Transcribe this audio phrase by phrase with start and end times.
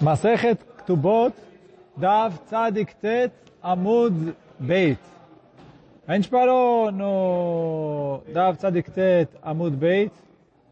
[0.00, 1.34] Masechet Ktubot,
[1.96, 4.98] Dav Tzadik Tet Amud Beit.
[6.06, 10.12] A gente parou no Dav Tzadik Tet Amud Beit,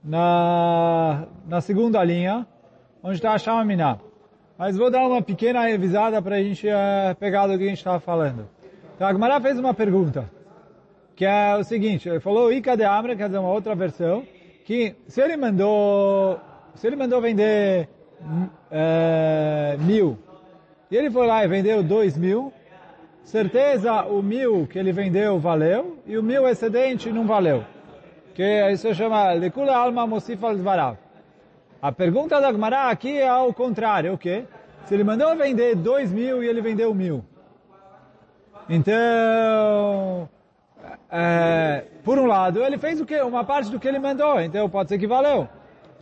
[0.03, 2.47] na, na segunda linha,
[3.03, 3.99] onde está a Shama Miná.
[4.57, 7.79] Mas vou dar uma pequena revisada para a gente uh, pegar do que a gente
[7.79, 8.49] estava falando.
[8.95, 10.31] Então, a Gemara fez uma pergunta,
[11.15, 14.23] que é o seguinte, ele falou Ika de Amra, quer dizer, uma outra versão,
[14.65, 16.41] que se ele mandou,
[16.75, 17.89] se ele mandou vender
[18.71, 20.19] é, mil.
[20.91, 22.53] E ele foi lá e vendeu dois mil.
[23.25, 27.65] Certeza o mil que ele vendeu valeu e o mil excedente não valeu.
[28.35, 30.97] Que isso chama Lekula Alma Mosifal Dvarav.
[31.83, 34.45] A pergunta da Gemara aqui é ao contrário, o quê?
[34.85, 37.25] Se ele mandou vender dois mil e ele vendeu mil.
[38.69, 40.29] Então,
[41.11, 43.21] é, por um lado, ele fez o que?
[43.21, 45.49] Uma parte do que ele mandou, então pode ser que valeu.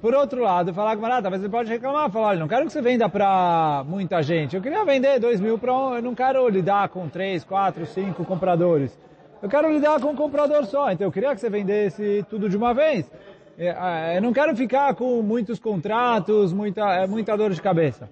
[0.05, 2.73] Por outro lado, falar com Marata, talvez ele pode reclamar, falar, olha, não quero que
[2.75, 4.55] você venda para muita gente.
[4.55, 8.23] Eu queria vender dois mil para um, eu não quero lidar com três, quatro, cinco
[8.23, 8.95] compradores.
[9.41, 12.57] Eu quero lidar com um comprador só, então eu queria que você vendesse tudo de
[12.59, 13.11] uma vez.
[13.57, 18.07] Eu não quero ficar com muitos contratos, muita, muita dor de cabeça.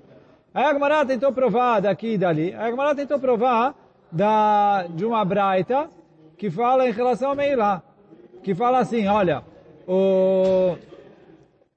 [0.54, 2.54] Aí a Gemara tentou provar daqui e dali.
[2.54, 3.74] A Gemara tentou provar
[4.10, 5.90] da, de uma braita
[6.38, 7.82] que fala em relação a Meilá.
[8.42, 9.42] Que fala assim, olha,
[9.86, 10.74] o,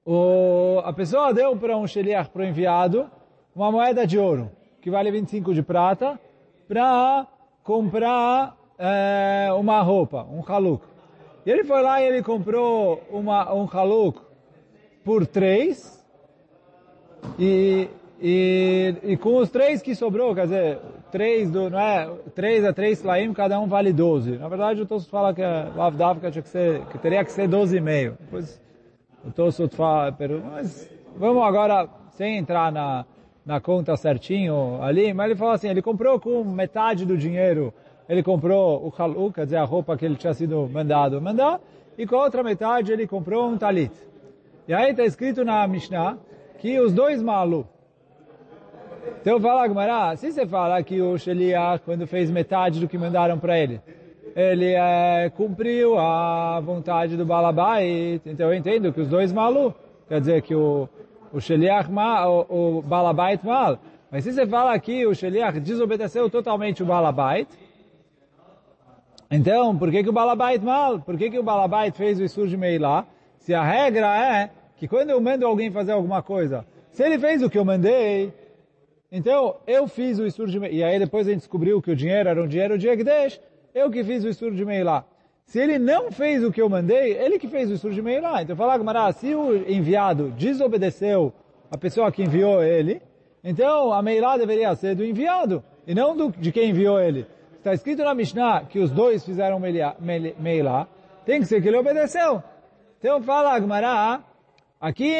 [0.06, 3.10] o, a pessoa deu para um sheliach, para o enviado,
[3.54, 6.18] uma moeda de ouro, que vale 25 de prata,
[6.68, 7.26] para
[7.64, 10.84] comprar é, uma roupa, um haluk.
[11.44, 14.20] E ele foi lá e ele comprou uma, um haluk
[15.04, 16.04] por três,
[17.36, 17.88] e,
[18.20, 20.78] e, e com os três que sobrou, quer dizer,
[21.10, 24.38] três do, não é, três a três slaim, cada um vale 12.
[24.38, 27.48] Na verdade, o Tosso fala que a Lavdavka tinha que ser, que teria que ser
[27.48, 28.14] 12,5.
[28.20, 28.65] Depois,
[29.26, 30.16] o Tosso fala,
[30.52, 33.04] mas vamos agora, sem entrar na,
[33.44, 37.74] na conta certinho ali, mas ele fala assim, ele comprou com metade do dinheiro,
[38.08, 41.60] ele comprou o halu, quer dizer, a roupa que ele tinha sido mandado mandar,
[41.98, 43.92] e com a outra metade ele comprou um talit.
[44.68, 46.18] E aí está escrito na Mishnah
[46.58, 47.66] que os dois malu,
[49.20, 53.38] então fala Gmará, se você fala que o Sheliach, quando fez metade do que mandaram
[53.38, 53.80] para ele,
[54.36, 59.74] ele é, cumpriu a vontade do Balabait, então eu entendo que os dois malu,
[60.06, 60.86] quer dizer que o,
[61.32, 63.78] o Sheliach mal, o, o Balabait mal.
[64.10, 67.48] Mas se você fala que o Sheliach desobedeceu totalmente o Balabait,
[69.30, 71.00] então por que, que o Balabait mal?
[71.00, 73.06] Por que, que o Balabait fez o Isur de Meilá?
[73.38, 77.42] Se a regra é que quando eu mando alguém fazer alguma coisa, se ele fez
[77.42, 78.34] o que eu mandei,
[79.10, 82.28] então, eu fiz o estudo de E aí depois a gente descobriu que o dinheiro
[82.28, 83.40] era um dinheiro de Egdesh,
[83.76, 85.04] eu que fiz o estudo de Meilá.
[85.44, 88.42] Se ele não fez o que eu mandei, ele que fez o estudo de Meilá.
[88.42, 91.30] Então, falar Gamara, se o enviado desobedeceu
[91.70, 93.02] a pessoa que enviou ele,
[93.44, 97.26] então a Meilá deveria ser do enviado, e não do, de quem enviou ele.
[97.58, 100.88] Está escrito na Mishnah que os dois fizeram Meilá,
[101.26, 102.42] tem que ser que ele obedeceu.
[102.98, 104.24] Então, fala Gamara,
[104.80, 105.12] aqui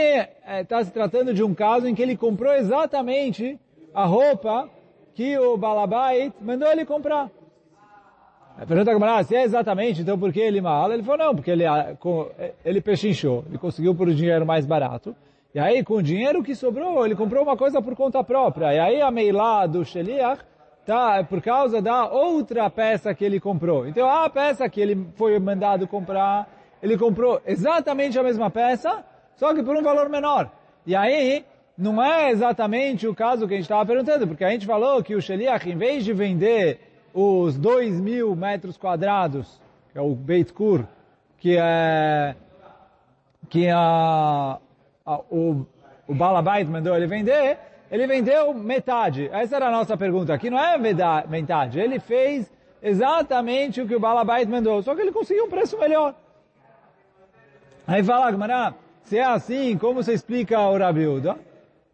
[0.62, 3.60] está se tratando de um caso em que ele comprou exatamente
[3.92, 4.70] a roupa
[5.14, 7.30] que o Balabait mandou ele comprar.
[8.64, 10.90] Pergunta a se é exatamente, então por que ele mal?
[10.90, 11.64] Ele falou, não, porque ele,
[12.64, 15.14] ele pechinchou, ele conseguiu por um dinheiro mais barato.
[15.54, 18.74] E aí, com o dinheiro que sobrou, ele comprou uma coisa por conta própria.
[18.74, 20.42] E aí, a meilá do Sheliach
[20.86, 23.86] tá por causa da outra peça que ele comprou.
[23.86, 26.48] Então, a peça que ele foi mandado comprar,
[26.82, 30.50] ele comprou exatamente a mesma peça, só que por um valor menor.
[30.86, 31.44] E aí,
[31.76, 35.14] não é exatamente o caso que a gente estava perguntando, porque a gente falou que
[35.14, 36.80] o Sheliach, em vez de vender
[37.18, 39.58] os dois mil metros quadrados,
[39.90, 40.84] que é o Beit Kur,
[41.38, 42.36] que é
[43.48, 44.58] que a,
[45.06, 45.64] a, o,
[46.06, 47.58] o Balabait mandou ele vender,
[47.90, 49.30] ele vendeu metade.
[49.32, 50.34] Essa era a nossa pergunta.
[50.34, 51.80] Aqui não é metade.
[51.80, 56.14] Ele fez exatamente o que o Balabait mandou, só que ele conseguiu um preço melhor.
[57.86, 58.74] Aí fala, Gmará,
[59.04, 61.38] se é assim, como você explica o Rabiuda?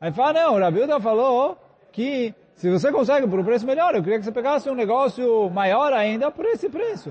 [0.00, 1.56] Aí fala, não, o Rabiuda falou
[1.93, 5.50] que se você consegue por um preço melhor, eu queria que você pegasse um negócio
[5.50, 7.10] maior ainda por esse preço.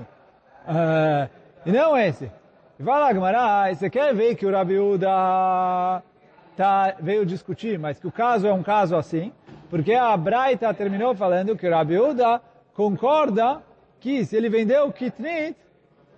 [0.66, 1.28] Uh,
[1.66, 2.30] e não esse.
[2.78, 6.02] E fala, Gmará, você quer ver que o Rabiuda
[6.56, 9.32] tá, veio discutir, mas que o caso é um caso assim,
[9.68, 12.40] porque a Braita terminou falando que o Rabiuda
[12.74, 13.62] concorda
[14.00, 15.56] que se ele vendeu o kitnit,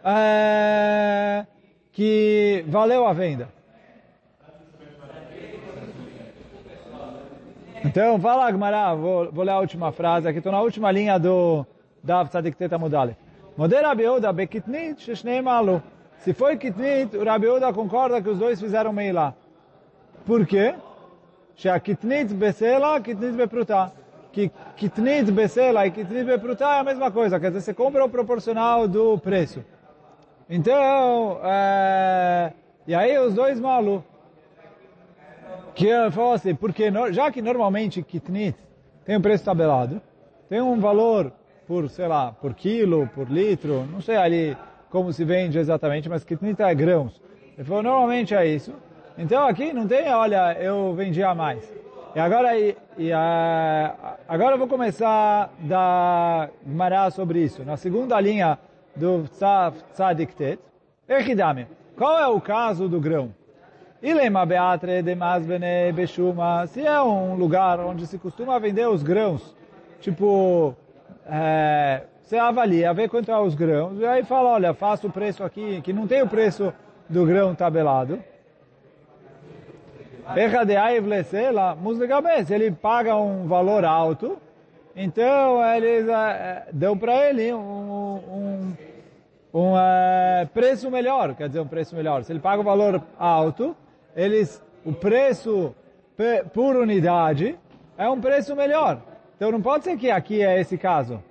[0.01, 1.47] uh,
[1.93, 3.49] que valeu a venda.
[7.85, 11.19] Então, vai lá, Gmará, vou, vou ler a última frase aqui, estou na última linha
[11.19, 11.67] do
[12.03, 13.15] Dav Tzadik Teta Mudale.
[13.59, 15.83] Modera Abiuda bekitnit sheshneim alu.
[16.21, 19.37] Se foi kitnit, o Rabiuda concorda que os dois fizeram meila.
[20.25, 20.75] Por quê?
[21.71, 23.93] a kitnit besela, kitnit bepruta.
[24.33, 28.09] Que kitnit besela e kitnit bepruta é a mesma coisa, quer dizer, você compra o
[28.09, 29.63] proporcional do preço.
[30.49, 32.51] Então, é...
[32.87, 34.03] e aí os dois malu
[35.75, 38.57] que eu falo assim, porque já que normalmente kitnit
[39.05, 40.01] tem um preço tabelado,
[40.49, 41.33] tem um valor
[41.67, 44.57] por, sei lá, por quilo, por litro, não sei ali
[44.91, 47.21] como se vende exatamente, mas kitnit é grãos.
[47.57, 48.73] Ele falou, normalmente é isso.
[49.19, 51.73] Então aqui não tem, olha, eu vendia mais.
[52.15, 57.65] E agora, e, e, agora eu vou começar a dar Gemara sobre isso.
[57.65, 58.59] Na segunda linha
[58.95, 60.61] do Tzadik Tet,
[61.09, 61.67] Echidame.
[61.97, 63.35] Qual é o caso do grão?
[64.05, 66.67] Ilema beatre de masbene beshuma.
[66.67, 69.57] Se é um lugar onde se costuma vender os grãos,
[69.99, 70.77] tipo,
[71.27, 75.43] é, você avalia, vê quanto é os grãos, e aí fala, olha, faço o preço
[75.43, 76.71] aqui, que não tem o preço
[77.09, 78.23] do grão tabelado.
[82.45, 84.37] Se ele paga um valor alto,
[84.95, 88.77] então eles uh, dão para ele um, um,
[89.55, 92.23] um uh, preço melhor, quer dizer, um preço melhor.
[92.23, 93.75] Se ele paga um valor alto,
[94.15, 95.75] eles, o preço
[96.53, 97.59] por unidade
[97.99, 99.01] é um preço melhor.
[99.37, 101.23] Então não pode ser que aqui é esse caso.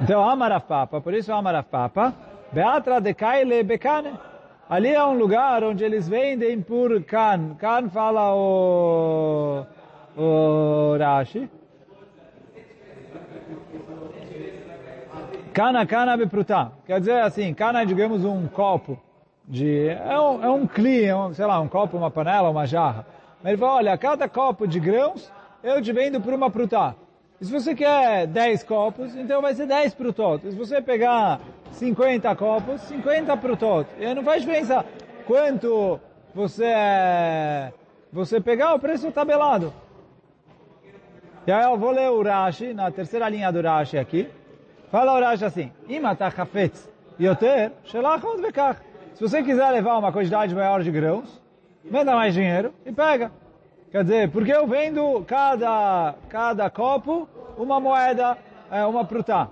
[0.00, 2.14] Então, Amarafapa, por isso Amarafapa,
[2.52, 4.12] Beatra de Kaile Bekane.
[4.68, 7.54] Ali é um lugar onde eles vendem por can.
[7.58, 9.64] Can fala o,
[10.16, 11.48] o Rashi.
[15.54, 16.70] Cana, cana bepruta.
[16.86, 19.00] Quer dizer assim, cana é, digamos, um copo.
[19.48, 22.66] De, é um, é um cli, é um, sei lá, um copo, uma panela, uma
[22.66, 23.06] jarra.
[23.42, 26.94] Mas ele fala, olha, cada copo de grãos eu te vendo por uma pruta.
[27.40, 30.46] E se você quer 10 copos, então vai ser 10 prutot.
[30.46, 31.40] E se você pegar
[31.72, 33.88] 50 copos, 50 prutot.
[33.98, 34.84] E não faz diferença
[35.26, 35.98] quanto
[36.34, 37.72] você
[38.12, 39.72] você pegar, o preço tabelado.
[41.46, 44.28] E aí eu vou ler o Rashi, na terceira linha do Rashi aqui.
[44.90, 48.87] Fala o Rashi assim, Imata chafetz yoter shelachot vekach.
[49.18, 51.42] Se você quiser levar uma quantidade maior de grãos,
[51.84, 53.32] venda mais dinheiro e pega.
[53.90, 58.38] Quer dizer, porque eu vendo cada, cada copo uma moeda,
[58.70, 59.48] é, uma prutá.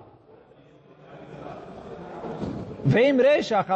[2.84, 3.66] Vem brecha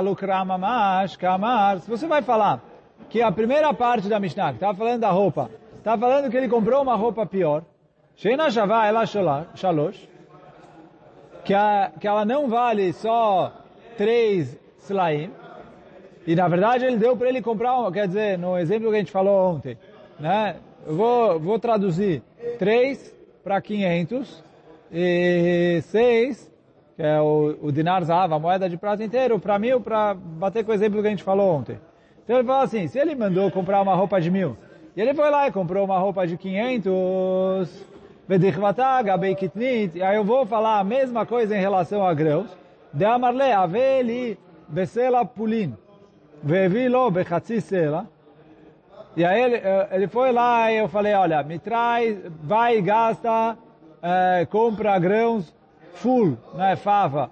[0.47, 1.81] mamash kamar.
[1.81, 2.61] Se você vai falar
[3.09, 6.49] que a primeira parte da Mishnah, que estava falando da roupa, está falando que ele
[6.49, 7.65] comprou uma roupa pior,
[8.15, 10.09] Sheina Shavá ela shalosh,
[11.45, 13.53] que, a, que ela não vale só
[13.97, 15.33] três slaim,
[16.31, 18.99] e na verdade ele deu para ele comprar, uma, quer dizer, no exemplo que a
[19.01, 19.77] gente falou ontem,
[20.17, 20.55] né?
[20.87, 22.23] Eu vou, vou traduzir
[22.57, 23.13] 3
[23.43, 24.45] para 500
[24.93, 26.53] e 6,
[26.95, 30.65] que é o, o dinar zahav, a moeda de prata inteiro, para mil, para bater
[30.65, 31.81] com o exemplo que a gente falou ontem.
[32.23, 34.57] Então ele fala assim, se ele mandou comprar uma roupa de mil,
[34.97, 37.87] e ele foi lá e comprou uma roupa de 500,
[39.97, 42.57] e aí eu vou falar a mesma coisa em relação a grãos,
[42.95, 44.39] de amarle, aveli,
[44.69, 45.75] besela pulin,
[46.43, 48.09] vevilo bechatzi sela,
[49.17, 53.59] e aí ele, ele foi lá e eu falei, olha, me traz, vai e gasta,
[54.03, 55.53] é, compra grãos
[55.95, 57.31] full, né, fava,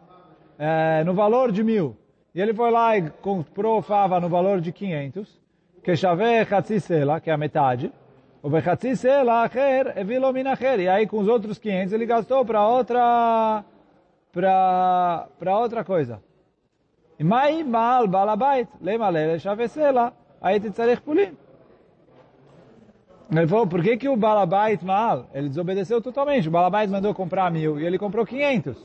[0.58, 1.96] é, no valor de mil.
[2.34, 5.40] E ele foi lá e comprou fava no valor de 500,
[5.82, 6.24] que chave
[6.80, 7.92] sela, que é a metade.
[8.42, 10.80] O bechatzi sela acher, evilo minacher.
[10.80, 13.64] E aí com os outros 500 ele gastou para outra,
[14.32, 16.20] para outra coisa.
[17.24, 18.06] Mai mal
[19.10, 21.36] lele chave sela, aí te tzarech pulim.
[23.30, 25.26] Ele falou, por que, que o Balabait mal?
[25.34, 26.48] Ele desobedeceu totalmente.
[26.48, 28.76] O Balabait mandou comprar mil e ele comprou 500.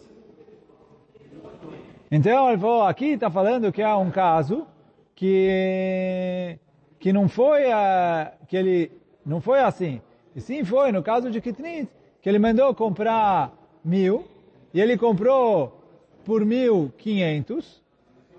[2.12, 4.68] Então ele falou, aqui está falando que é um caso
[5.16, 6.60] que
[7.00, 8.92] que não foi uh, que ele
[9.26, 10.02] não foi assim.
[10.36, 11.90] E sim foi no caso de Kitnit,
[12.22, 14.26] que ele mandou comprar mil
[14.74, 15.82] e ele comprou
[16.26, 17.83] por mil quinhentos.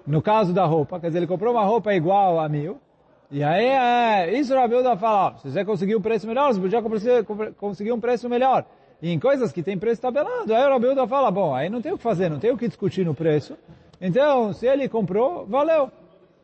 [0.07, 2.79] No caso da roupa, quer dizer, ele comprou uma roupa igual a mil
[3.31, 6.83] e aí, é, isso o Rabiuda fala, se você conseguir um preço melhor, você podia
[7.57, 8.65] conseguir um preço melhor.
[9.03, 11.93] E em coisas que tem preço tabelado, aí o Rabiuda fala, bom, aí não tem
[11.93, 13.57] o que fazer, não tem o que discutir no preço.
[14.01, 15.91] Então, se ele comprou, valeu.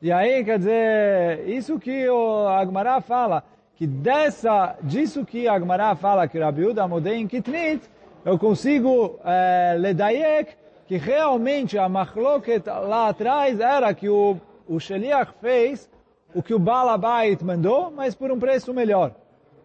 [0.03, 3.45] E aí, quer dizer, isso que o Agmará fala,
[3.77, 7.89] que dessa, disso que Agmará fala, que Rabiuda mudei em Kitnit,
[8.25, 10.55] eu consigo é, ledayek,
[10.91, 15.89] que realmente a machloket lá atrás era que o, o Sheliach fez
[16.35, 19.15] o que o Balabait mandou, mas por um preço melhor.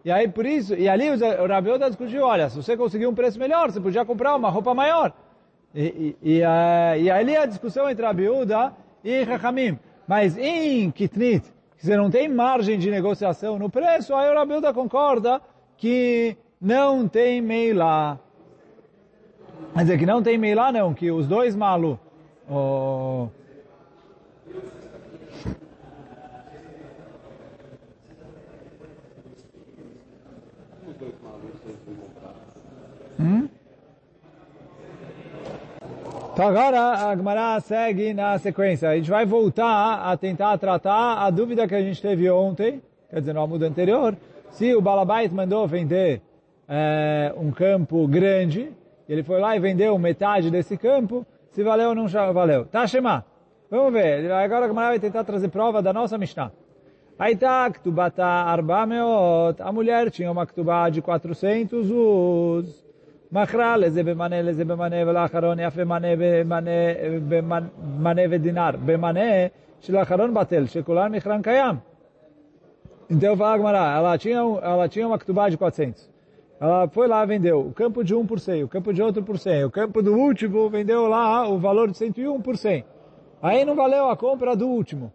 [0.04, 3.14] E aí por isso, e ali o Rabi Oda discutiu, olha, se você conseguir um
[3.14, 5.12] preço melhor, você podia comprar uma roupa maior.
[5.74, 9.80] E, e, e, uh, e ali a discussão entre Rabi Oda e Chachamim.
[10.06, 15.42] Mas em Kitnit, você não tem margem de negociação no preço, aí o Rabilda concorda
[15.76, 18.16] que não tem Meilá.
[19.74, 21.98] Quer dizer, que não tem Meilá não, que os dois malu,
[22.48, 23.28] oh,
[33.18, 33.48] Hum?
[36.32, 38.90] Então agora a Gemara segue na sequência.
[38.90, 43.20] A gente vai voltar a tentar tratar a dúvida que a gente teve ontem, quer
[43.20, 44.14] dizer, no amudo anterior,
[44.50, 46.20] se o Balabait mandou vender
[46.68, 48.70] é, um campo grande,
[49.09, 52.65] ele foi lá e vendeu metade desse campo, se valeu ou não valeu.
[52.65, 53.25] Tá, Shema?
[53.69, 54.31] Vamos ver.
[54.31, 56.51] Agora a Gemara vai tentar trazer prova da nossa Mishnah.
[57.17, 59.61] Aí tá, Ktubata Arbameot.
[59.61, 62.91] A mulher tinha uma Ktubá de 400 us.
[63.31, 66.07] מכרה לזה במנה, לזה במנה, ולאחרון יפה מנה
[67.27, 68.69] במנה ודינר.
[68.85, 69.19] במנה
[69.81, 71.75] של האחרון בטל, שכולן מכרן קיים.
[73.09, 76.09] Então fala a Gemara, ela tinha, ela tinha uma ktubá de 400.
[76.58, 79.38] Ela foi lá vendeu o campo de 1 por 100, o campo de outro por
[79.38, 79.64] 100.
[79.64, 82.84] O campo do último vendeu lá o valor de 101 por 100.
[83.42, 85.12] Aí não valeu a compra do último.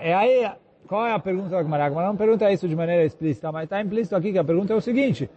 [0.00, 0.50] É aí,
[0.86, 1.86] qual é a pergunta da Gemara?
[1.86, 4.72] A Gemara não pergunta isso de maneira explícita, mas está implícito aqui que a pergunta
[4.72, 5.28] é o seguinte.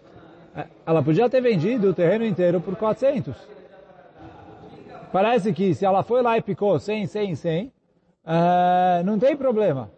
[0.85, 3.35] Ela podia ter vendido o terreno inteiro por 400.
[5.11, 7.71] Parece que se ela foi lá e picou 100, 100, 100, uh,
[9.03, 9.91] não tem problema.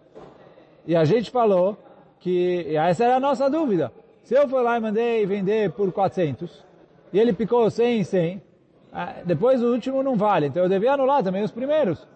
[0.88, 1.78] E a gente falou
[2.20, 3.92] que essa era a nossa dúvida.
[4.24, 6.66] Se eu for lá e mandei vender por 400,
[7.12, 8.42] e ele picou 100, 100, uh,
[9.26, 10.48] depois o último não vale.
[10.48, 12.08] Então eu devia anular também os primeiros.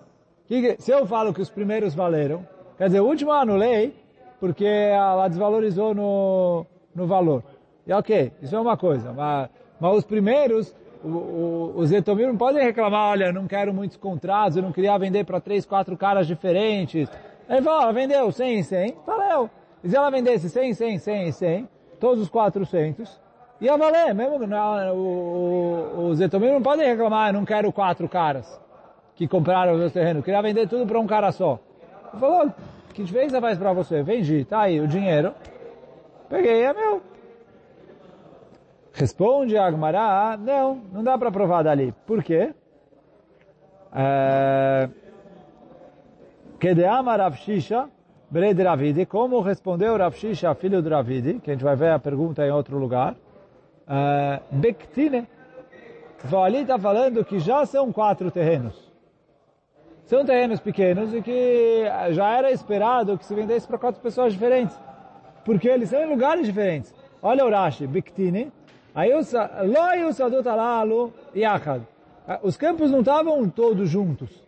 [0.80, 2.48] Se eu falo que os primeiros valeram,
[2.78, 3.94] quer dizer, o último eu anulei,
[4.40, 7.44] porque ela desvalorizou no, no valor.
[7.86, 9.12] E ok, isso é uma coisa.
[9.12, 10.74] Mas, mas os primeiros,
[11.04, 14.98] o, o, os etomir não podem reclamar, olha, não quero muitos contratos, eu não queria
[14.98, 17.10] vender para três, quatro caras diferentes.
[17.50, 19.50] Ele falou, ela vendeu 100, 100, valeu.
[19.84, 21.70] E se ela vendesse 100, 100, 100, 100,
[22.00, 23.20] todos os 400,
[23.60, 28.60] ia valer, mesmo não, o, os etomir não podem reclamar, não quero quatro caras
[29.16, 31.60] que compraram os meus terrenos, eu queria vender tudo para um cara só.
[32.12, 32.52] Ele falou,
[32.94, 34.04] que diferença faz para você?
[34.04, 35.34] Vendi, tá aí o dinheiro,
[36.30, 37.02] peguei, é meu.
[38.94, 41.94] Responde Agmará, não, não dá para provar dali.
[42.06, 42.54] Por quê?
[43.94, 44.90] É,
[47.36, 47.90] Shisha,
[48.30, 52.00] Bred Ravidi, como respondeu Rav Shisha, filho de Ravidi, que a gente vai ver a
[52.00, 53.16] pergunta em outro lugar,
[53.88, 55.26] é, Bektine,
[56.44, 58.92] ali está falando que já são quatro terrenos.
[60.04, 64.78] São terrenos pequenos e que já era esperado que se vendesse para quatro pessoas diferentes.
[65.46, 66.94] Porque eles são em lugares diferentes.
[67.22, 68.52] Olha o Rashi, Bektine,
[72.42, 74.47] os campos não estavam todos juntos.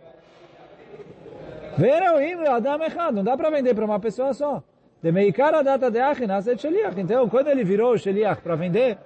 [3.12, 4.64] Não dá para vender para uma pessoa só.
[5.64, 6.00] data de
[7.00, 8.98] Então, quando ele virou o Sheliach para vender,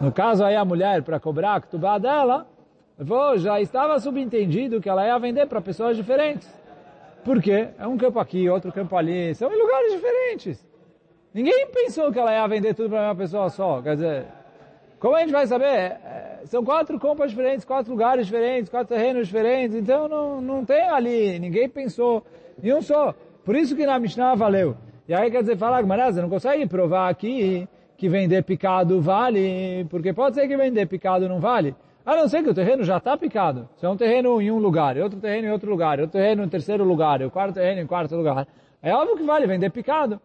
[0.00, 2.46] no caso aí a mulher, para cobrar a ktubá dela,
[3.38, 6.52] já estava subentendido que ela ia vender para pessoas diferentes.
[7.24, 7.68] Por quê?
[7.78, 10.68] É um campo aqui, outro campo ali, são em lugares diferentes.
[11.32, 13.80] Ninguém pensou que ela ia vender tudo para uma pessoa só.
[13.80, 14.26] Quer dizer,
[15.00, 15.64] como a gente vai saber?
[15.64, 19.74] É, são quatro compras diferentes, quatro lugares diferentes, quatro terrenos diferentes.
[19.74, 22.22] Então não, não tem ali, ninguém pensou
[22.62, 23.14] em um só.
[23.42, 24.76] Por isso que na Mishnah valeu.
[25.08, 27.66] E aí quer dizer, fala, mas você não consegue provar aqui
[27.96, 31.74] que vender picado vale, porque pode ser que vender picado não vale.
[32.04, 33.68] A não ser que o terreno já está picado.
[33.76, 36.48] Se é um terreno em um lugar, outro terreno em outro lugar, outro terreno em
[36.48, 38.46] terceiro lugar, o quarto terreno em quarto lugar.
[38.82, 40.20] É óbvio que vale vender picado.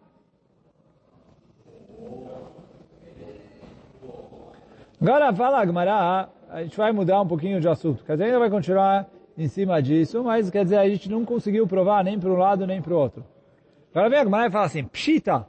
[5.00, 8.02] Agora fala Agmará, a gente vai mudar um pouquinho de assunto.
[8.04, 11.66] Quer dizer, ainda vai continuar em cima disso, mas quer dizer, a gente não conseguiu
[11.66, 13.24] provar nem para um lado nem para o outro.
[13.94, 15.46] Agora vem Agmará e fala assim, Pshita,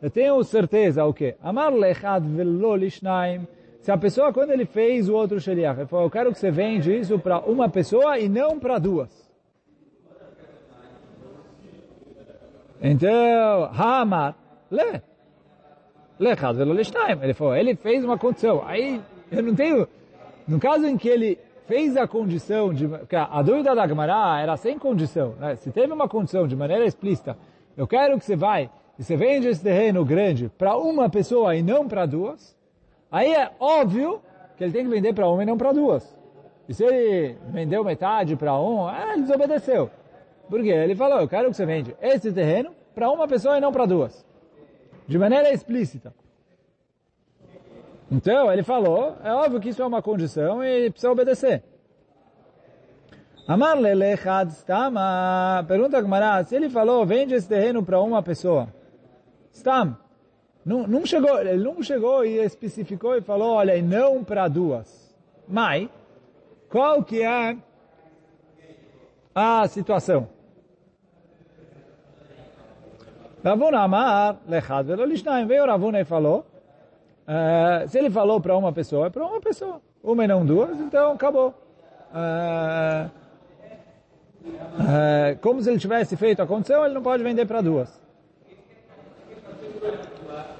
[0.00, 1.36] eu tenho certeza o quê?
[1.40, 3.46] Amar lechad velo lishnaim.
[3.80, 6.50] Se a pessoa, quando ele fez o outro sheliach, ele falou, eu quero que você
[6.50, 9.30] vende isso para uma pessoa e não para duas.
[12.80, 14.34] Então, Hamar,
[14.70, 15.00] le,
[16.22, 17.18] Lechad velo lishnaim.
[17.20, 18.62] Ele falou, ele fez uma condição.
[18.64, 19.00] Aí,
[19.30, 19.88] eu não tenho...
[20.46, 22.88] No caso em que ele fez a condição de...
[23.10, 25.34] A dúvida da Gemara era sem condição.
[25.40, 25.56] Né?
[25.56, 27.36] Se teve uma condição de maneira explícita,
[27.76, 31.62] eu quero que você vai e você vende esse terreno grande para uma pessoa e
[31.62, 32.56] não para duas,
[33.10, 34.20] aí é óbvio
[34.56, 36.16] que ele tem que vender para uma e não para duas.
[36.68, 39.90] E se ele vendeu metade para um, ah, ele desobedeceu.
[40.48, 40.68] Por quê?
[40.68, 43.86] Ele falou, eu quero que você vende esse terreno para uma pessoa e não para
[43.86, 44.31] duas
[45.12, 46.12] de maneira explícita.
[48.10, 51.62] Então, ele falou, é óbvio que isso é uma condição e precisa obedecer.
[53.46, 55.64] Amar lelechad stama.
[55.68, 58.68] Pergunta a Gmará, se ele falou, vende esse terreno para uma pessoa.
[59.52, 59.96] Stam.
[60.64, 65.14] Não, não chegou, ele não chegou e especificou e falou, olha, e não para duas.
[65.48, 65.88] Mas,
[66.70, 67.56] qual que é
[69.34, 70.28] a situação?
[73.44, 76.46] Ravuna Amar, Lechad Velolishnaim, veio Ravuna e falou,
[77.26, 79.80] uh, se ele falou para uma pessoa, é para uma pessoa.
[80.02, 81.54] Uma e não duas, então acabou.
[82.12, 83.10] Uh,
[84.44, 88.00] uh, como se ele tivesse feito a condição, ele não pode vender para duas.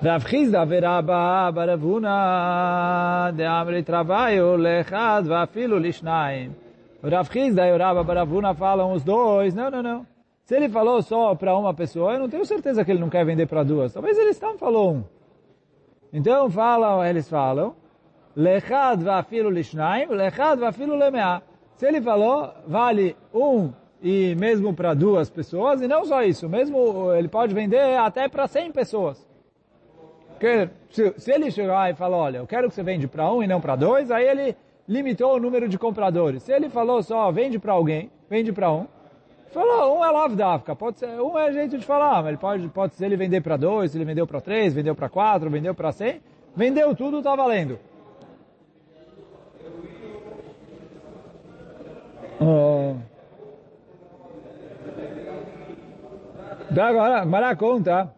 [0.03, 6.51] Rav Chizda veraba baravuna de amre trabalho lechad vafilu lishnaim.
[7.05, 9.55] Rav e o Rabba baravuna falam os dois.
[9.55, 10.12] Não, não, não.
[10.53, 13.25] Se ele falou só para uma pessoa, eu não tenho certeza que ele não quer
[13.25, 13.91] vender para duas.
[13.91, 15.05] Talvez ele estão falou um.
[16.13, 17.75] Então falam, eles falam,
[18.37, 21.41] lechad vafilu lishnaim, lechad vafilu lemea.
[21.75, 27.11] Se ele falou, vale um e mesmo para duas pessoas, e não só isso, mesmo
[27.15, 29.27] ele pode vender até para 100 pessoas.
[30.33, 33.43] Porque se, se ele chegar e falar, olha, eu quero que você vende para um
[33.43, 34.55] e não para dois, aí ele
[34.87, 36.43] limitou o número de compradores.
[36.43, 38.87] Se ele falou só, vende para alguém, vende para um,
[39.53, 42.95] falou, um é lavdavka, pode ser, um é jeito de falar, mas ele pode, pode
[42.95, 46.21] ser ele vender para dois, ele vendeu para três, vendeu para quatro, vendeu para cem,
[46.57, 47.79] vendeu tudo, está valendo.
[52.41, 52.97] Oh.
[56.81, 58.11] Agora, Mará conta,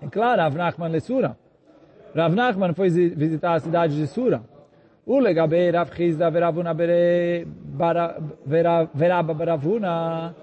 [0.00, 1.36] é claro, Rav Nachman Lessura.
[2.14, 4.42] Rav Nachman foi visitar a cidade de Sura.
[5.06, 6.74] O legabe Rav Chizda veravuna
[8.94, 10.34] veraba baravuna.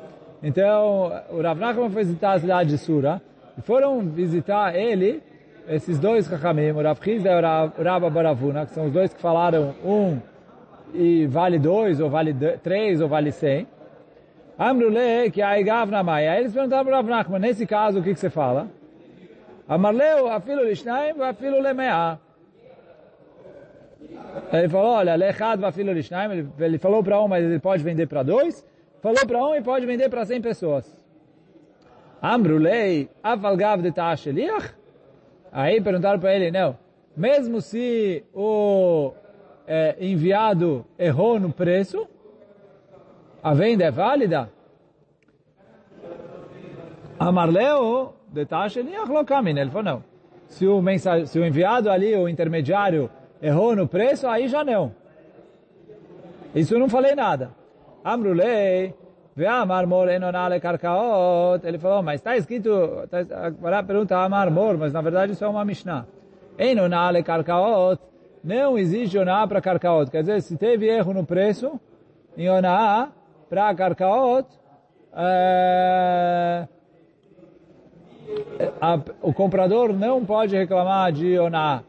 [0.43, 3.21] Então, o Rav Nachman foi visitar a cidade de Sura.
[3.57, 5.21] E foram visitar ele,
[5.67, 9.21] esses dois Chachamim, o Rav Chizda e o Rabba Baravuna, que são os dois que
[9.21, 10.19] falaram um
[10.93, 12.33] e vale dois, ou vale
[12.63, 13.67] três, ou vale cem.
[14.57, 16.39] Amrule, que a Igav na Maia.
[16.39, 18.67] Eles perguntaram para o Rav Nachman, nesse caso, o que, que você fala?
[19.67, 22.19] Amarleu, afilo lishnaim, afilo lemea.
[24.51, 28.23] Ele falou, olha, lechad afilo lishnaim, ele falou para um, mas ele pode vender para
[28.23, 28.65] dois.
[29.01, 30.97] Falou para um e pode vender para cem pessoas.
[32.21, 34.75] Amrulei, avalgav de ta'asheliach.
[35.51, 36.77] Aí perguntaram para ele, não,
[37.17, 39.11] mesmo se o
[39.67, 42.07] é, enviado errou no preço,
[43.43, 44.49] a venda é válida?
[47.19, 50.03] Amarleo, detalhe, ele falou não.
[50.47, 50.81] Se o,
[51.25, 53.09] se o enviado ali, o intermediário,
[53.41, 54.93] errou no preço, aí já não.
[56.53, 57.61] Isso eu não falei nada.
[58.03, 58.93] Amrulei,
[59.35, 61.65] Ve'amar mor enonale karkaot.
[61.65, 62.69] Ele falou, mas está escrito,
[63.09, 66.05] tá, agora pergunta amar mor, mas na verdade isso é uma Mishnah.
[66.57, 68.01] Enonale karkaot.
[68.43, 70.11] Não existe oná para karkaot.
[70.11, 71.79] Quer dizer, se teve erro no preço,
[72.37, 73.09] em oná
[73.49, 74.47] para karkaot,
[75.15, 76.67] é,
[78.81, 81.83] a, o comprador não pode reclamar de oná.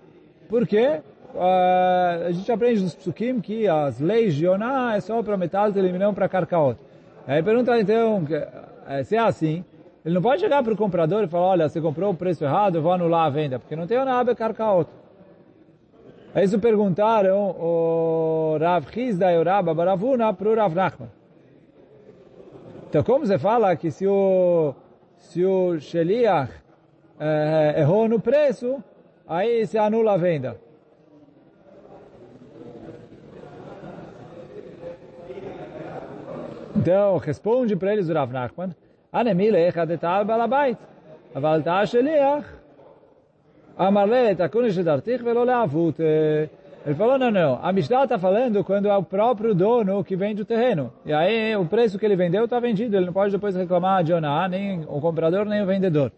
[0.48, 1.00] Por quê?
[1.34, 5.70] Uh, a gente aprende nos psukim que as leis de oná é só para metal
[5.70, 6.78] e para karkaot.
[7.26, 8.22] Aí pergunta então,
[9.04, 9.64] se é assim,
[10.04, 12.76] ele não pode chegar para o comprador e falar, olha, você comprou o preço errado,
[12.76, 14.90] eu vou anular a venda, porque não tem oná karkaot.
[16.34, 21.10] Aí isso perguntaram o Rav Chizda e o Rav Baravuna para o Rav Nachman.
[22.88, 24.74] Então como você fala que se o
[25.18, 26.52] se o Sheliach
[27.18, 28.82] é, errou no preço,
[29.26, 30.56] aí se anula a venda.
[36.82, 38.74] Então, responde para eles o Rav Nachman,
[43.78, 44.34] amarle
[45.44, 45.96] leavut.
[46.00, 50.42] Ele falou, não, não, a Mishnah está falando quando é o próprio dono que vende
[50.42, 50.92] o terreno.
[51.06, 54.12] E aí o preço que ele vendeu está vendido, ele não pode depois reclamar de
[54.12, 56.10] Oná, nem o comprador, nem o vendedor.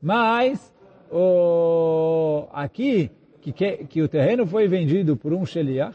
[0.00, 0.74] Mas,
[1.12, 3.10] o, aqui,
[3.42, 5.94] que, que, que o terreno foi vendido por um Sheliach,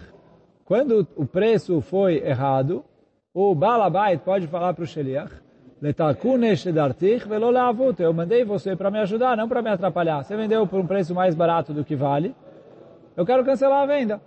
[0.63, 2.85] quando o preço foi errado,
[3.33, 5.31] o Balabait pode falar para o Sheliach,
[7.99, 10.23] eu mandei você para me ajudar, não para me atrapalhar.
[10.23, 12.35] Você vendeu por um preço mais barato do que vale,
[13.15, 14.21] eu quero cancelar a venda.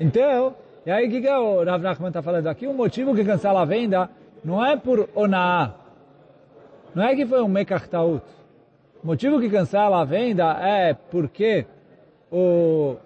[0.00, 2.66] Então, e aí o que, que o Rav Nachman está falando aqui?
[2.66, 4.10] O motivo que cancela a venda
[4.44, 5.74] não é por onaá,
[6.94, 8.24] não é que foi um mekartaut.
[9.02, 11.66] O motivo que cancela a venda é porque
[12.30, 12.96] o,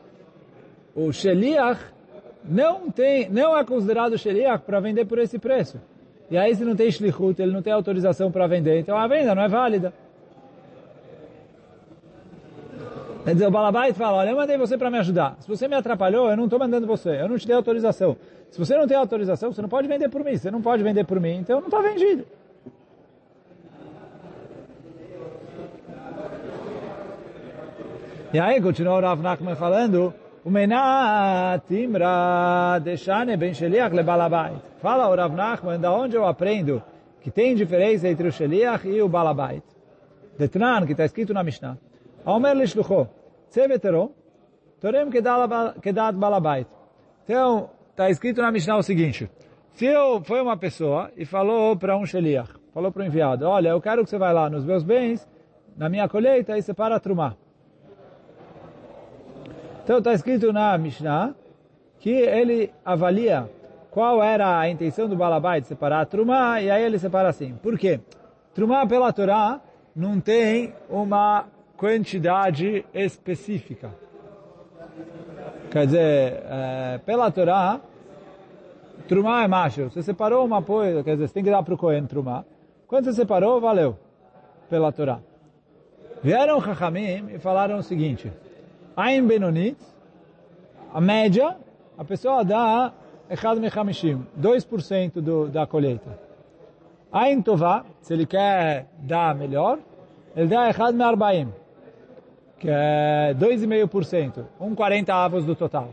[0.95, 1.96] o Sheliach
[2.49, 5.81] não, tem, não é considerado Sheliach para vender por esse preço.
[6.31, 9.35] E aí se não tem Shlichut, ele não tem autorização para vender, então a venda
[9.35, 9.93] não é válida.
[13.27, 15.37] Quer dizer, o Balabait fala, olha, eu mandei você para me ajudar.
[15.41, 17.21] Se você me atrapalhou, eu não estou mandando você.
[17.21, 18.17] Eu não te dei autorização.
[18.53, 20.37] Se você não tem autorização, você não pode vender por mim.
[20.37, 22.25] Você não pode vender por mim, então não está vendido.
[28.33, 30.15] E aí, continua o Rav Nachman falando,
[30.47, 34.57] o menat imra deixane ben sheliach le balabait.
[34.81, 36.81] Fala o Rav Nachman, da onde eu aprendo
[37.21, 39.65] que tem diferença entre o sheliach e o balabait.
[40.39, 41.77] Detran, que está escrito na Mishnah.
[42.25, 43.09] Omer lishlucho,
[43.51, 44.13] tsevetero,
[44.81, 45.11] torem
[45.83, 46.69] kedat balabait.
[47.25, 49.29] Então, está escrito na Mishnah o seguinte,
[49.73, 53.71] se eu, foi uma pessoa e falou para um sheliach, falou para o enviado, olha,
[53.71, 55.29] eu quero que você vá lá nos meus bens,
[55.77, 57.35] na minha colheita, e separa a trumah.
[59.87, 61.33] Então está escrito na Mishnah
[62.01, 63.49] que ele avalia
[63.89, 67.55] qual era a intenção do Balabai de separar a Trumá, e aí ele separa assim.
[67.63, 68.01] Por quê?
[68.53, 69.61] Trumá pela Torá
[69.95, 71.45] não tem uma
[71.77, 73.95] quantidade específica.
[75.71, 77.81] Quer dizer, é, pela Torá,
[79.07, 79.85] Trumá é macho.
[79.85, 82.45] Você separou uma coisa, quer dizer, você tem que dar para o Cohen Trumá.
[82.89, 83.97] Quando você separou, valeu.
[84.69, 85.21] Pela Torá.
[86.25, 88.33] Vieram Chachamim e falaram o seguinte.
[88.97, 89.77] Ain Benonit,
[90.93, 91.57] a média,
[91.99, 92.93] a pessoa dá
[93.29, 96.19] Echad Mechamishim, 2% do, da colheita.
[97.13, 99.79] Ain Tová, se ele quer dar melhor,
[100.35, 101.53] ele dá Echad Me'arbaim,
[102.59, 105.91] que é 2,5%, 1,40 avos do total.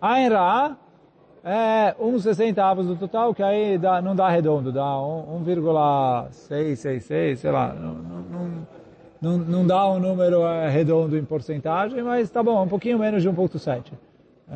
[0.00, 0.76] Ain Ra
[1.42, 7.72] é 1,60 avos do total, que aí dá, não dá redondo, dá 1,666, sei lá,
[7.72, 8.66] não, não, não,
[9.20, 13.28] não dá um número é, redondo em porcentagem, mas tá bom, um pouquinho menos de
[13.28, 13.92] 1.7.
[14.50, 14.54] É,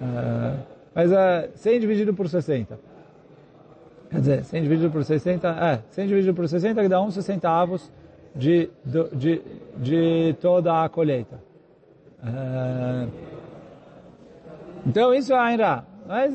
[0.00, 0.54] é,
[0.94, 2.78] mas é 100 dividido por 60.
[4.10, 7.90] Quer dizer, 100 dividido por 60, é, 100 dividido por 60 que dá 1 centavos
[8.34, 8.70] de,
[9.12, 9.42] de,
[9.76, 11.40] de toda a colheita.
[12.24, 13.08] É,
[14.86, 15.84] então isso é ainda.
[16.06, 16.34] Mas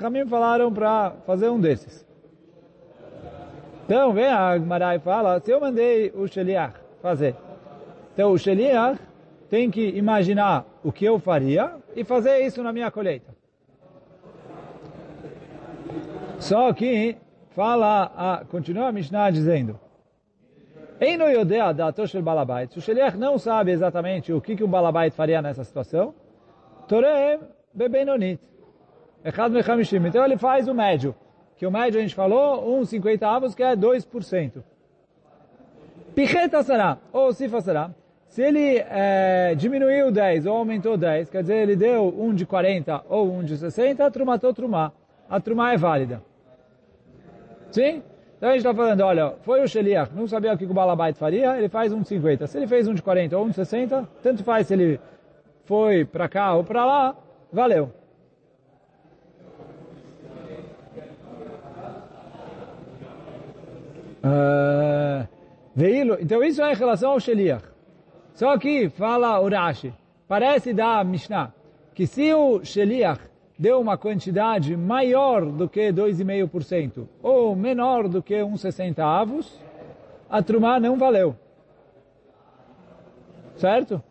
[0.00, 2.05] Ramim falaram para fazer um desses.
[3.86, 7.36] Então, vem a Gemara e fala, se eu mandei o Sheliach fazer,
[8.12, 8.98] então o Sheliach
[9.48, 13.32] tem que imaginar o que eu faria e fazer isso na minha colheita.
[16.40, 17.16] Só que,
[17.50, 19.78] fala, a, continua a Mishnah dizendo,
[21.00, 24.68] Eino Yodea da Toshel Balabait, se o Sheliach não sabe exatamente o que, que o
[24.68, 26.12] Balabait faria nessa situação,
[26.88, 27.38] Torem
[27.72, 28.42] Bebenonit,
[29.24, 31.14] então ele faz o médio
[31.56, 34.62] que o médio a gente falou, uns 50 avos, que é 2%.
[36.14, 37.90] Picheta será, ou sifa será,
[38.28, 43.04] se ele é, diminuiu 10 ou aumentou 10, quer dizer, ele deu um de 40
[43.08, 44.92] ou um de 60, trumatou trumá.
[45.28, 46.22] A trumá é válida.
[47.70, 48.02] Sim?
[48.36, 51.16] Então a gente está falando, olha, foi o Sheliach, não sabia o que o Balabait
[51.16, 52.46] faria, ele faz um de 50.
[52.46, 55.00] Se ele fez um de 40 ou um de 60, tanto faz se ele
[55.64, 57.16] foi para cá ou para lá,
[57.50, 57.90] valeu.
[64.26, 65.28] Uh,
[66.20, 67.64] então isso é em relação ao Sheliach.
[68.34, 69.94] Só que fala o Rashi,
[70.26, 71.52] parece da Mishnah,
[71.94, 73.20] que se o Sheliach
[73.58, 79.58] deu uma quantidade maior do que 2,5% ou menor do que uns 60 avos,
[80.28, 81.36] a Trumá não valeu.
[83.54, 84.02] Certo?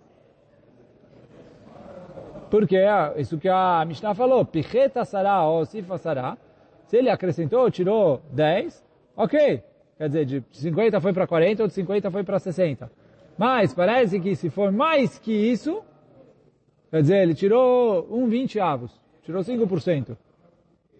[2.49, 6.37] Porque é isso que a Mishnah falou, picheta sará ou sifa sará,
[6.85, 8.83] se ele acrescentou, tirou 10,
[9.15, 9.63] ok,
[9.97, 12.91] Quer dizer, de 50 foi para 40 ou de 50 foi para 60.
[13.37, 15.81] Mas parece que se for mais que isso,
[16.91, 18.91] quer dizer, ele tirou um 20 avos,
[19.23, 20.17] tirou 5%.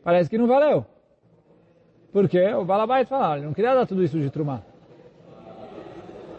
[0.04, 0.86] Parece que não valeu.
[2.12, 4.62] Porque o Balabait fala, ele não queria dar tudo isso de trumá.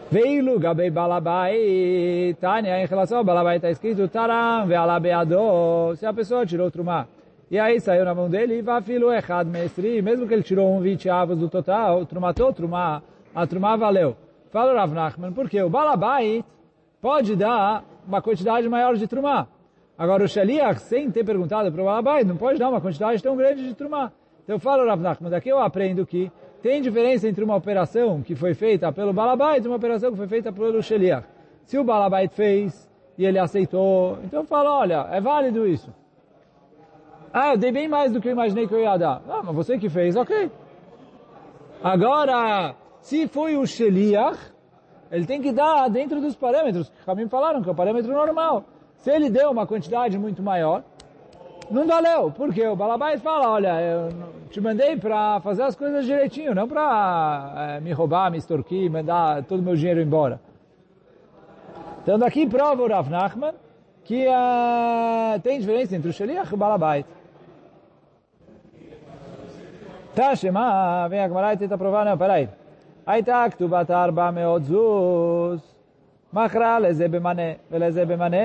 [0.09, 6.45] Veilu gabei Balabai, Tânia, em relação ao Balabai está escrito, Taram ve'alabeado, se a pessoa
[6.45, 7.07] tirou trumá
[7.49, 11.09] e aí saiu na mão dele, vafilo echad mesri, mesmo que ele tirou um 20
[11.09, 13.01] avos do total, trumatou trumá,
[13.33, 14.17] a trumá valeu.
[14.49, 16.43] Fala Rav Nachman, porque o balabait
[17.01, 19.47] pode dar uma quantidade maior de trumá.
[19.97, 23.37] Agora o Shaliach, sem ter perguntado para o balabait, não pode dar uma quantidade tão
[23.37, 24.11] grande de trumá.
[24.43, 26.29] Então fala Rav Nachman, daqui eu aprendo que
[26.61, 30.27] tem diferença entre uma operação que foi feita pelo balabait e uma operação que foi
[30.27, 31.25] feita pelo Shaliach.
[31.63, 35.93] Se o balabait fez e ele aceitou, então fala, olha, é válido isso.
[37.33, 39.21] Ah, eu dei bem mais do que eu imaginei que eu ia dar.
[39.29, 40.49] Ah, mas você que fez, ok.
[41.83, 44.39] Agora, se foi o Sheliach,
[45.11, 48.65] ele tem que dar dentro dos parâmetros que me falaram, que é o parâmetro normal.
[48.95, 50.83] Se ele deu uma quantidade muito maior,
[51.69, 54.09] não valeu, porque o Balabais fala, olha, eu
[54.49, 59.43] te mandei para fazer as coisas direitinho, não para é, me roubar, me extorquir, mandar
[59.43, 60.39] todo o meu dinheiro embora.
[62.01, 63.53] Então daqui prova o Rav Nachman
[64.07, 67.05] que uh, tem diferença entre o Shaliach e o Balabait.
[70.15, 72.47] Tá, Shema, vem a Gemara e.
[73.07, 75.59] הייתה כתובת ארבע מאות זוז,
[76.33, 78.37] מכרה לזה במנה ולזה במנה,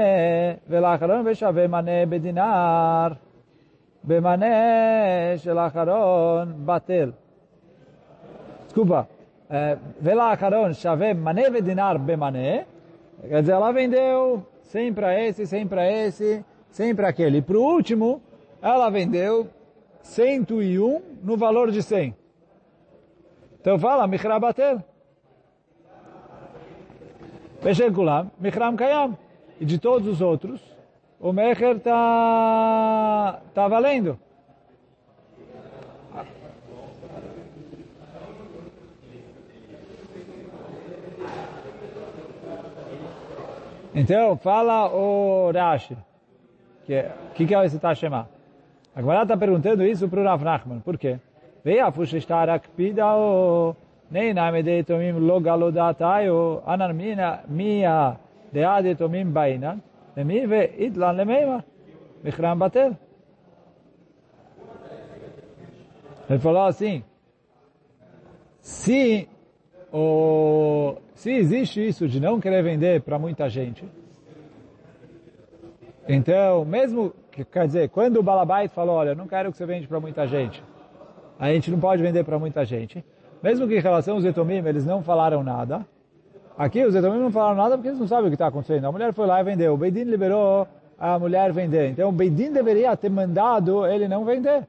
[0.69, 3.13] ולאחרון ושווה מנה בדינר.
[4.05, 4.47] במנה
[5.37, 7.11] של האחרון בטל.
[9.51, 9.55] É,
[10.03, 12.57] ולאחרון שווה מנה ודינר במנה,
[13.29, 17.39] quer dizer, ela vendeu 100 para esse, 100 para esse, 100 para aquele.
[17.39, 18.23] E para o último,
[18.63, 19.47] ela vendeu
[20.01, 22.17] 101 no valor de 100.
[23.61, 24.83] Então fala, Michra Batel.
[27.61, 29.19] Peshen Kulam, Michram Kayam.
[29.61, 30.59] E de todos os outros,
[31.21, 34.19] o Mecher está tá valendo.
[43.96, 45.98] Então, fala o Rashi.
[46.86, 47.06] Que
[47.36, 48.30] que, que é esse Tashema?
[48.96, 50.80] A Gemara está perguntando isso para o Rav Nachman.
[50.80, 51.18] Por quê?
[51.66, 53.74] ואיפה ששטר הקפידה או
[54.12, 56.98] נהנה מדי תומים לא גלו דעתיו, אנן
[57.48, 59.78] מי הדעה דתומים בעינן,
[60.18, 61.58] ומי ואיתלן למימה,
[62.24, 62.92] מחרם בטל.
[66.30, 67.04] Ele falou assim,
[68.60, 69.30] se,
[69.93, 73.85] o, se existe isso de não querer vender para muita gente,
[76.09, 77.13] então, mesmo,
[77.51, 80.63] quer dizer, quando o Balabait falou, olha, não quero que você vende para muita gente,
[81.39, 83.05] a gente não pode vender para muita gente.
[83.43, 85.85] Mesmo que em relação aos etomim eles não falaram nada.
[86.57, 88.85] Aqui os etomim não falaram nada porque eles não sabem o que está acontecendo.
[88.85, 89.75] A mulher foi lá e vendeu.
[89.75, 91.91] O Beidin liberou a mulher vender.
[91.91, 94.69] Então o Beidin deveria ter mandado ele não vender.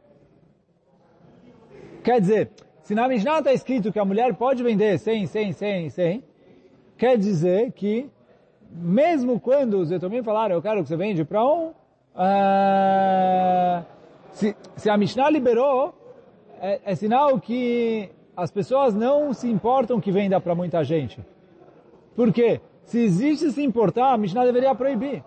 [2.03, 2.49] Quer dizer,
[2.83, 6.23] se na Mishnah está escrito que a mulher pode vender 100, 100, 100, 100,
[6.97, 8.09] quer dizer que
[8.69, 11.73] mesmo quando os etomim falaram eu quero que você vende para um, uh,
[14.31, 15.95] se, se a Mishnah liberou,
[16.59, 21.23] é, é sinal que as pessoas não se importam que venda para muita gente.
[22.15, 22.59] Por quê?
[22.83, 25.23] Se existe se importar, a Mishnah deveria proibir.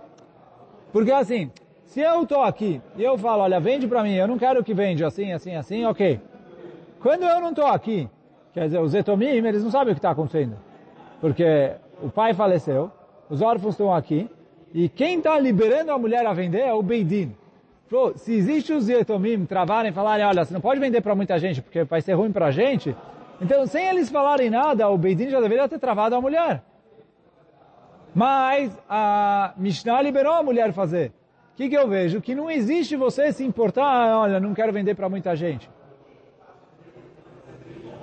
[0.92, 1.50] Porque assim,
[1.86, 4.74] se eu estou aqui e eu falo, olha, vende para mim, eu não quero que
[4.74, 6.20] vende assim, assim, assim, ok.
[7.06, 8.08] Quando eu não estou aqui,
[8.52, 10.56] quer dizer, os etomim, eles não sabem o que está acontecendo.
[11.20, 11.70] Porque
[12.02, 12.90] o pai faleceu,
[13.30, 14.28] os órfãos estão aqui,
[14.74, 17.32] e quem está liberando a mulher a vender é o Beidin.
[17.86, 21.38] Falou, se existe os Yetomim travarem e falarem, olha, você não pode vender para muita
[21.38, 22.96] gente porque vai ser ruim para a gente,
[23.40, 26.60] então sem eles falarem nada, o Beidin já deveria ter travado a mulher.
[28.12, 31.12] Mas a Mishnah liberou a mulher fazer.
[31.52, 32.20] O que, que eu vejo?
[32.20, 35.70] Que não existe você se importar, olha, não quero vender para muita gente.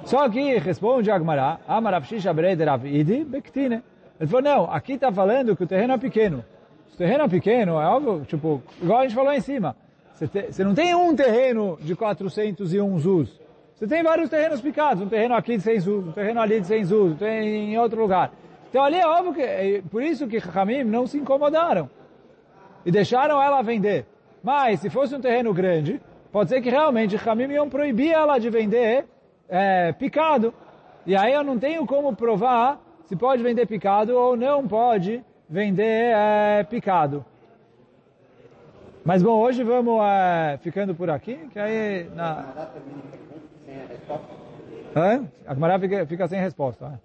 [0.05, 3.81] Só que responde Agmará, Amarav Shisha Breder Avidi Bektine.
[4.19, 6.43] Ele falou, não, aqui está falando que o terreno é pequeno.
[6.89, 9.75] Se o terreno é pequeno, é algo, tipo, igual a gente falou em cima.
[10.13, 13.41] Você, não tem um terreno de 401 zuz.
[13.73, 15.01] Você tem vários terrenos picados.
[15.01, 17.99] Um terreno aqui de 100 zuz, um terreno ali de 100 zuz, tem em outro
[17.99, 18.31] lugar.
[18.69, 21.89] Então ali é óbvio que, é por isso que Hamim não se incomodaram.
[22.85, 24.05] E deixaram ela vender.
[24.43, 28.49] Mas, se fosse um terreno grande, pode ser que realmente Hamim iam proibir ela de
[28.49, 29.05] vender
[29.49, 30.53] é, picado.
[31.06, 36.13] E aí eu não tenho como provar se pode vender picado ou não pode vender
[36.15, 37.25] é, picado.
[39.06, 42.45] Mas bom, hoje vamos é, ficando por aqui, que aí na...
[44.95, 45.25] Hã?
[45.45, 46.88] A Gemara fica, fica sem resposta.
[46.88, 46.99] Né?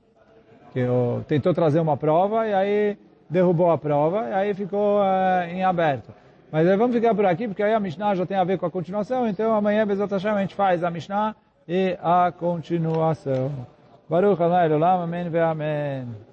[0.72, 2.98] Que eu, tentou trazer uma prova e aí
[3.28, 6.12] derrubou a prova e aí ficou é, em aberto.
[6.50, 8.70] Mas vamos ficar por aqui, porque aí a Mishnah já tem a ver com a
[8.70, 11.36] continuação, então amanhã, Bezat Hashem, a gente faz a Mishnah
[11.68, 13.52] e a continuação.
[14.08, 16.27] Baruch Adonai Olam, Amém ve Amém.